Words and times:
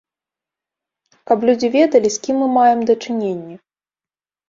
Каб 1.33 1.45
людзі 1.51 1.71
ведалі 1.77 2.09
з 2.17 2.25
кім 2.27 2.35
мы 2.47 2.51
маем 2.59 2.79
дачыненні. 2.95 3.55